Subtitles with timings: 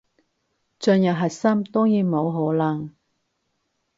[0.03, 0.03] 進
[1.03, 2.95] 入核心，當然冇可能